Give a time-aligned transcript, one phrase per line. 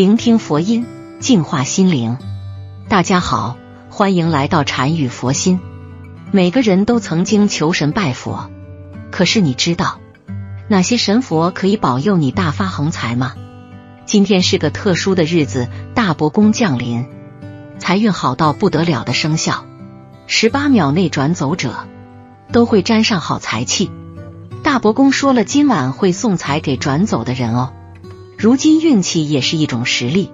[0.00, 0.86] 聆听佛音，
[1.18, 2.16] 净化心灵。
[2.88, 3.58] 大家好，
[3.90, 5.60] 欢迎来到禅语佛心。
[6.30, 8.50] 每个人都曾经求神拜佛，
[9.10, 10.00] 可是你知道
[10.68, 13.34] 哪些神佛可以保佑你大发横财吗？
[14.06, 17.06] 今天是个特殊的日子，大伯公降临，
[17.78, 19.66] 财运好到不得了的生肖，
[20.26, 21.74] 十八秒内转走者
[22.52, 23.90] 都会沾上好财气。
[24.62, 27.74] 大伯公说了，今晚会送财给转走的人哦。
[28.40, 30.30] 如今运气也是一种实力，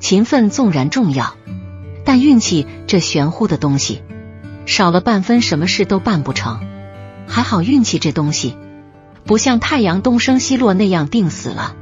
[0.00, 1.36] 勤奋纵然重要，
[2.02, 4.02] 但运气这玄乎的东西，
[4.64, 6.60] 少了半分，什么事都办不成。
[7.26, 8.56] 还好运气这东西，
[9.26, 11.76] 不像太阳东升西落那样定死了。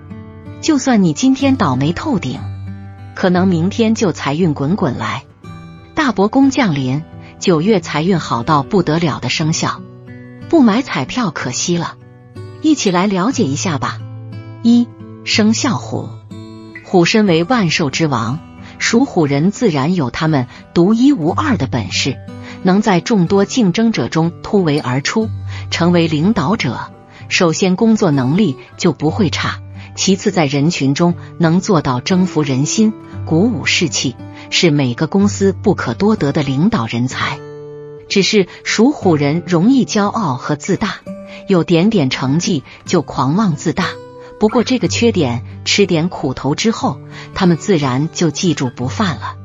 [0.60, 2.40] 就算你今天倒霉透顶，
[3.14, 5.22] 可能明天就财运滚滚来。
[5.94, 7.04] 大伯公降临，
[7.38, 9.80] 九月财运好到不得了的生肖，
[10.48, 11.94] 不买彩票可惜了。
[12.62, 14.00] 一起来了解一下吧。
[14.64, 14.88] 一
[15.24, 16.08] 生肖虎，
[16.84, 18.40] 虎身为万兽之王，
[18.78, 22.18] 属虎人自然有他们独一无二的本事，
[22.64, 25.30] 能在众多竞争者中突围而出，
[25.70, 26.90] 成为领导者。
[27.28, 29.60] 首先，工作能力就不会差；
[29.94, 32.92] 其次，在人群中能做到征服人心、
[33.24, 34.16] 鼓舞士气，
[34.50, 37.38] 是每个公司不可多得的领导人才。
[38.08, 40.96] 只是属虎人容易骄傲和自大，
[41.46, 43.86] 有点点成绩就狂妄自大。
[44.42, 46.98] 不过这个缺点，吃点苦头之后，
[47.32, 49.36] 他们自然就记住不犯了。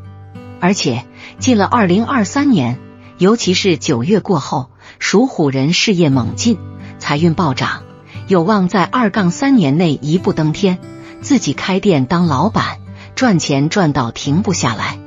[0.59, 1.05] 而且
[1.37, 2.79] 进了二零二三年，
[3.19, 6.57] 尤其是九月过后，属虎人事业猛进，
[6.97, 7.83] 财运暴涨，
[8.27, 10.79] 有望在二杠三年内一步登天，
[11.21, 12.79] 自己开店当老板，
[13.13, 14.97] 赚钱赚到停不下来。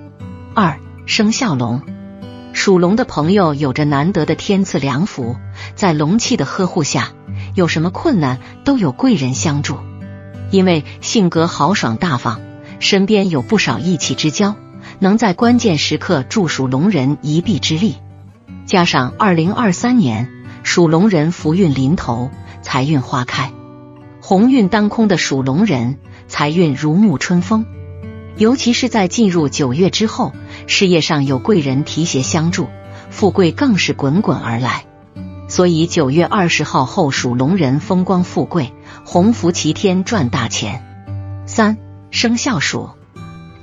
[0.55, 1.83] 二生肖龙，
[2.53, 5.35] 属龙的朋友有着难得的天赐良福，
[5.75, 7.11] 在龙气的呵护下。
[7.55, 9.79] 有什么困难都有贵人相助，
[10.51, 12.41] 因为性格豪爽大方，
[12.79, 14.55] 身边有不少义气之交，
[14.99, 17.97] 能在关键时刻助属龙人一臂之力。
[18.67, 20.29] 加上二零二三年
[20.63, 22.31] 属龙人福运临头，
[22.63, 23.53] 财运花开，
[24.21, 25.99] 鸿运当空的属龙人
[26.29, 27.67] 财运如沐春风。
[28.37, 30.33] 尤其是在进入九月之后，
[30.67, 32.69] 事业上有贵人提携相助，
[33.11, 34.85] 富贵更是滚滚而来。
[35.51, 38.73] 所以九月二十号后，属龙人风光富贵，
[39.05, 40.87] 鸿福齐天，赚大钱。
[41.45, 41.77] 三
[42.13, 42.91] 生肖鼠，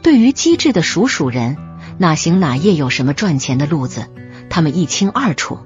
[0.04, 1.56] 对于机智的属鼠人，
[1.98, 4.08] 哪行哪业有什么赚钱的路子，
[4.50, 5.60] 他们一清二楚。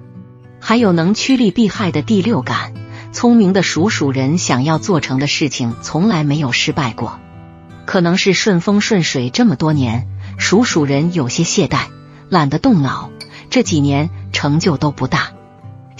[0.59, 2.75] 还有能趋利避害的第六感，
[3.11, 7.19] 聪明的属鼠人想要做成的事情，从来没有失败过。
[7.87, 10.07] 可能是顺风顺水这么多年，
[10.37, 11.85] 属鼠人有些懈怠，
[12.29, 13.09] 懒得动脑，
[13.49, 15.31] 这几年成就都不大。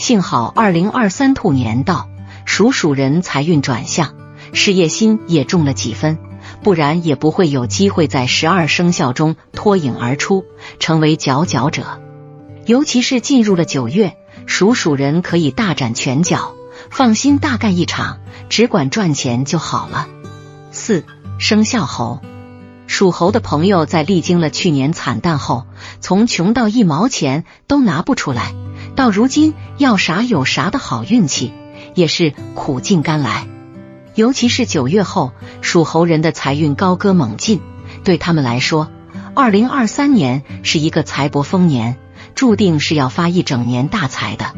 [0.02, 2.10] 幸好二零二三兔年到，
[2.44, 4.16] 属鼠人财运转向，
[4.52, 6.18] 事业心也重了几分，
[6.64, 10.44] 不然也不会有机会在十二生肖中脱颖而出，
[10.80, 12.02] 成为佼佼者。
[12.66, 14.18] 尤其是进入了九月，
[14.48, 16.56] 属鼠人可以大展拳脚，
[16.90, 18.18] 放心大干一场，
[18.50, 20.08] 只管赚钱就好了。
[20.72, 21.06] 四
[21.38, 22.22] 生肖猴，
[22.88, 25.68] 属猴的朋友在历经了去年惨淡后，
[26.00, 28.56] 从穷到一毛钱都拿不出来。
[28.96, 31.54] 到如今，要啥有啥的好运气，
[31.96, 33.48] 也是苦尽甘来。
[34.14, 35.32] 尤其是九月后，
[35.62, 37.62] 属猴人的财运高歌猛进，
[38.04, 38.90] 对他们来说，
[39.34, 41.98] 二零二三年是一个财帛丰年，
[42.36, 44.54] 注定是要发一整年大财的。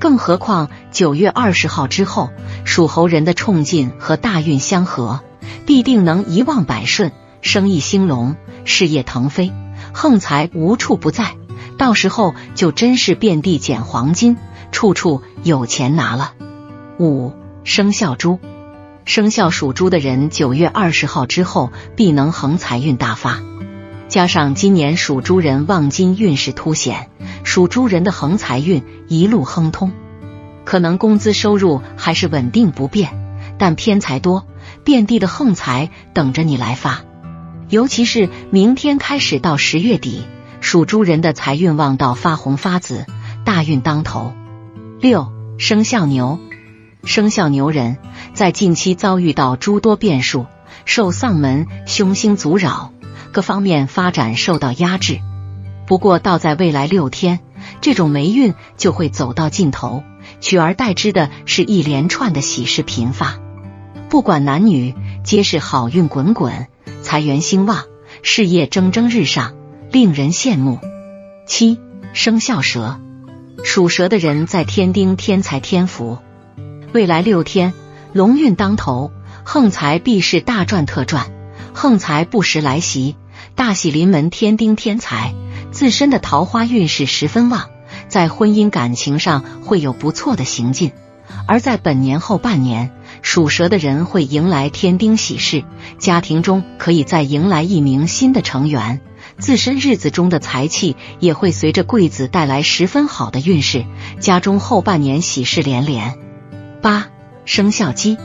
[0.00, 2.30] 更何况九月二十号之后，
[2.64, 5.20] 属猴人的冲劲和大运相合，
[5.66, 7.12] 必定能一旺百顺，
[7.42, 9.52] 生意兴隆，事业腾飞，
[9.92, 11.37] 横财无处不在。
[11.78, 14.36] 到时候就真是遍地捡黄金，
[14.72, 16.34] 处处有钱拿了。
[16.98, 18.40] 五生肖猪，
[19.04, 23.40] 生肖属猪的人九月二十号之后必能横财运大发，
[24.08, 27.08] 加上今年属猪人旺金运势凸显，
[27.44, 29.92] 属猪人的横财运一路亨通。
[30.64, 33.10] 可能工资收入还是稳定不变，
[33.56, 34.46] 但偏财多，
[34.82, 37.02] 遍地的横财等着你来发。
[37.68, 40.24] 尤其是明天开始到十月底。
[40.70, 43.06] 属猪人的财运旺到发红发紫，
[43.42, 44.34] 大运当头。
[45.00, 46.38] 六生肖牛，
[47.04, 47.96] 生肖牛人
[48.34, 50.44] 在近期遭遇到诸多变数，
[50.84, 52.92] 受丧门、凶星阻扰，
[53.32, 55.20] 各方面发展受到压制。
[55.86, 57.40] 不过，到在未来六天，
[57.80, 60.02] 这种霉运就会走到尽头，
[60.42, 63.38] 取而代之的是一连串的喜事频发。
[64.10, 64.94] 不管男女，
[65.24, 66.66] 皆是好运滚滚，
[67.00, 67.84] 财源兴旺，
[68.20, 69.54] 事业蒸蒸日上。
[69.90, 70.78] 令人羡慕。
[71.46, 71.80] 七
[72.12, 73.00] 生肖蛇，
[73.64, 76.18] 属蛇的人在天丁天财天福，
[76.92, 77.72] 未来六天
[78.12, 79.10] 龙运当头，
[79.44, 81.30] 横财必是大赚特赚，
[81.72, 83.16] 横财不时来袭，
[83.54, 85.34] 大喜临门，天丁添财，
[85.70, 87.70] 自身的桃花运势十分旺，
[88.08, 90.92] 在婚姻感情上会有不错的行进。
[91.46, 92.90] 而在本年后半年，
[93.22, 95.64] 属蛇的人会迎来添丁喜事，
[95.98, 99.00] 家庭中可以再迎来一名新的成员，
[99.38, 103.84] 自身日子中的财气也会随着贵子带来十分好的运势，
[104.18, 106.18] 家中后半年喜事连连。
[106.82, 107.08] 八
[107.44, 108.18] 生肖鸡，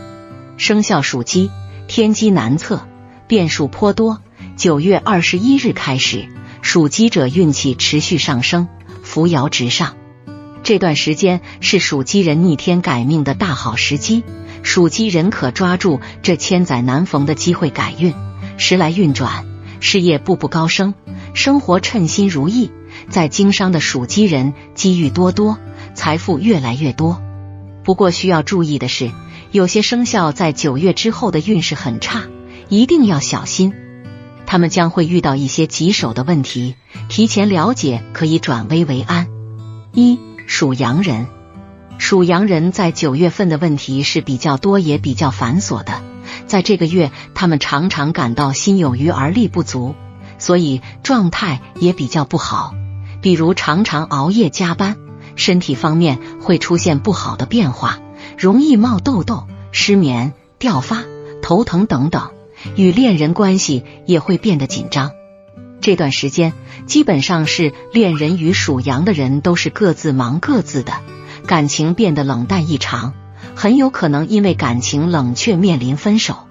[0.57, 1.51] 生肖属鸡，
[1.88, 2.88] 天机难测，
[3.27, 4.21] 变数颇多。
[4.56, 6.27] 九月二十一日开始，
[6.62, 8.68] 属鸡者运气持续上升，
[9.04, 9.95] 扶摇直上。
[10.63, 14.24] 这段时间是属鸡人逆天改命的大好时机，
[14.62, 18.13] 属鸡人可抓住这千载难逢的机会改运，
[18.57, 19.45] 时来运转，
[19.83, 20.94] 事业步步高升，
[21.33, 22.71] 生活称心如意。
[23.09, 25.57] 在经商的属鸡人机遇多多，
[25.94, 27.21] 财富越来越多。
[27.83, 29.12] 不过需要注意的是，
[29.51, 32.24] 有些生肖在九月之后的运势很差，
[32.69, 33.74] 一定要小心，
[34.45, 36.75] 他们将会遇到一些棘手的问题，
[37.09, 39.27] 提前了解可以转危为安。
[39.91, 41.27] 一属羊人，
[41.97, 46.01] 属羊人在九月份的问题是比较多也比较繁琐的。
[46.53, 49.95] 在这个月，他们常常感到心有余而力不足，
[50.38, 52.75] 所以状态也比较不好。
[53.23, 54.95] 比如常常熬夜加班，
[55.35, 57.97] 身体方面会出现不好的变化，
[58.38, 61.00] 容易冒痘痘、失眠、掉发、
[61.41, 62.29] 头疼等等。
[62.75, 65.09] 与恋人关系也会变得紧张。
[65.81, 66.53] 这段时间
[66.85, 70.94] 基本上是恋人与属羊的人都是各自忙各自的，
[71.47, 73.15] 感情变得冷淡异常，
[73.55, 76.47] 很有可能因为感情冷却面临分手。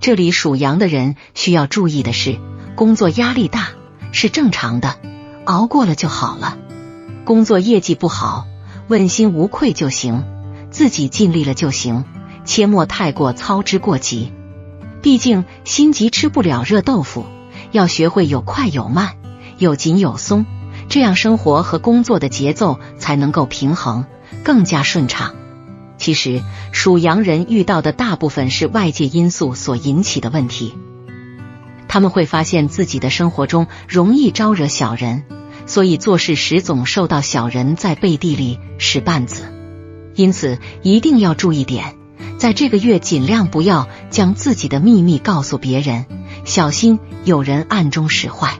[0.00, 2.38] 这里属羊的人需要注意的是，
[2.74, 3.68] 工作压力大
[4.12, 4.96] 是正常的，
[5.44, 6.56] 熬过了就好了。
[7.24, 8.46] 工作业绩不好，
[8.88, 10.24] 问心无愧就行，
[10.70, 12.04] 自己尽力了就行，
[12.44, 14.32] 切莫太过操之过急。
[15.02, 17.26] 毕竟心急吃不了热豆腐。
[17.72, 19.12] 要学会有快有慢，
[19.58, 20.44] 有紧有松，
[20.88, 24.06] 这样生活和工作的节奏才能够平衡，
[24.42, 25.36] 更加顺畅。
[26.00, 26.42] 其实
[26.72, 30.74] 属羊人遇到的大部分是外界因素所引起的问题，
[31.88, 35.24] 他们会发现自己的生活中容易招惹小人，
[35.66, 39.42] 所以做事时总受到小人在背地里使绊子。
[40.14, 41.96] 因此一定要注意点，
[42.38, 46.06] 在这个月尽量不要将自己的秘密告诉别人。
[46.46, 48.58] 小心有人暗中使坏，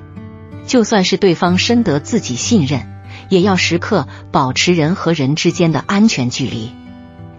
[0.67, 2.87] 就算是对方深得自己信任，
[3.31, 6.71] 也要时刻保持人和人之间的安全距离。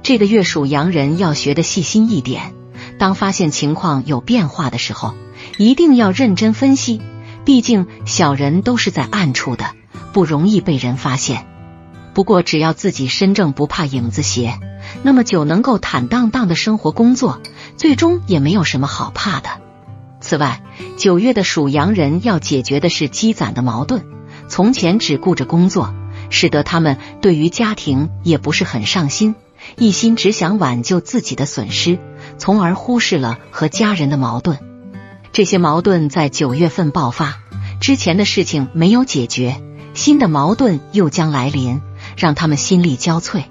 [0.03, 2.53] 这个月属羊人要学的细心一点，
[2.97, 5.13] 当发现情况有变化的时候，
[5.57, 7.01] 一定要认真分析。
[7.45, 9.65] 毕竟小人都是在暗处的，
[10.13, 11.45] 不容易被人发现。
[12.13, 14.59] 不过只要自己身正不怕影子斜，
[15.03, 17.41] 那么就能够坦荡荡的生活工作，
[17.77, 19.49] 最终也没有什么好怕的。
[20.19, 20.61] 此外，
[20.97, 24.03] 九月的属羊人要解决的是积攒的矛盾。
[24.47, 25.93] 从前只顾着工作，
[26.29, 29.35] 使得他们对于家庭也不是很上心，
[29.77, 31.99] 一心只想挽救自己的损失，
[32.37, 34.59] 从而忽视了和家人的矛盾。
[35.31, 37.39] 这些矛盾在九月份爆发，
[37.79, 39.61] 之前的事情没有解决，
[39.93, 41.81] 新的矛盾又将来临，
[42.17, 43.43] 让他们心力交瘁。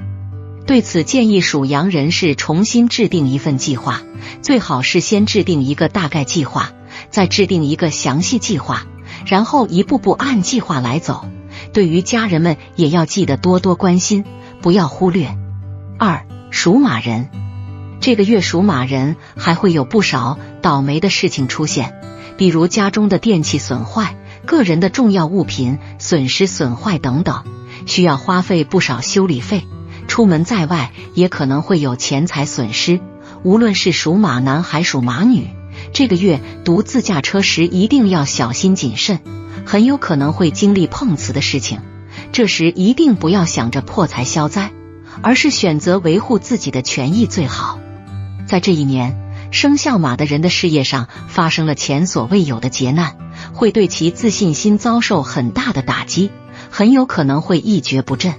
[0.67, 4.03] 对此，建议属羊人士重新制定一份计划，
[4.43, 6.71] 最好是先制定一个大概计划，
[7.11, 8.87] 再制定一个详细计划，
[9.27, 11.25] 然后一步步按计划来走。
[11.73, 14.25] 对于家人们，也要记得多多关心，
[14.61, 15.37] 不要忽略。
[16.03, 17.29] 二属马人，
[18.01, 21.93] 这个月属马人还会有不少倒霉的事情出现，
[22.39, 24.17] 比如家中的电器损坏、
[24.47, 27.45] 个人的重要物品损失损坏等等，
[27.85, 29.65] 需要花费不少修理费。
[30.09, 32.99] 出门在外也可能会有钱财损失，
[33.43, 35.49] 无论是属马男还属马女，
[35.93, 39.21] 这个月独自驾车时一定要小心谨慎，
[39.67, 41.81] 很有可能会经历碰瓷的事情。
[42.33, 44.73] 这时一定不要想着破财消灾，
[45.23, 47.79] 而是选择维护自己的权益最好。
[48.47, 49.17] 在这一年，
[49.51, 53.17] 生肖马的人的事业上发生了前所未有的劫难，
[53.53, 56.31] 会对其自信心遭受很大的打击，
[56.71, 58.35] 很有可能会一蹶不振。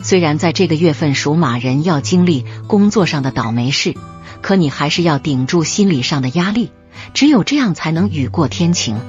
[0.00, 3.94] 虽然在这个月份属马人要经历工作上的倒霉事，
[4.42, 6.70] 可你还是要顶住心理上的压力，
[7.14, 9.00] 只有这样才能雨过天晴。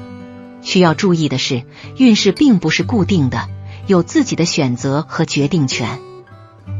[0.61, 1.63] 需要注意的是，
[1.97, 3.47] 运势并不是固定的，
[3.85, 5.99] 有自己的选择和决定权。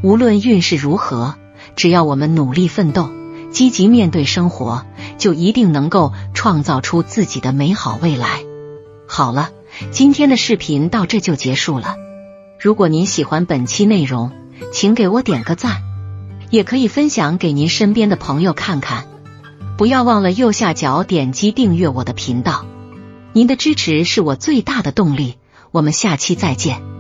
[0.04, 1.36] 无论运势如何，
[1.76, 3.10] 只要我们努力奋斗，
[3.52, 4.86] 积极面对生活，
[5.18, 8.42] 就一定能够创造出自己的美好未来。
[9.08, 9.50] 好了，
[9.92, 11.96] 今天的视频到这就结束了。
[12.60, 14.32] 如果您喜欢本期内容，
[14.74, 15.82] 请给我点个赞，
[16.50, 19.06] 也可以分享给您身边的朋友看看。
[19.78, 22.66] 不要忘了右下角点击订阅我的频道，
[23.34, 25.38] 您的支持是我最大的动力。
[25.72, 26.97] 我们下期再见。